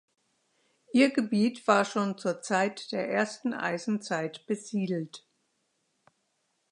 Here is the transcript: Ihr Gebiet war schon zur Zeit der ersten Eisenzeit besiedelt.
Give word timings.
Ihr 0.93 1.11
Gebiet 1.11 1.67
war 1.67 1.85
schon 1.85 2.17
zur 2.17 2.41
Zeit 2.41 2.91
der 2.91 3.07
ersten 3.07 3.53
Eisenzeit 3.53 4.47
besiedelt. 4.47 5.27